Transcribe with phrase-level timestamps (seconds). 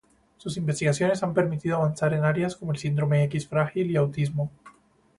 [0.37, 4.49] Sus investigaciones han permitido avanzar en áreas como el síndrome X frágil y autismo.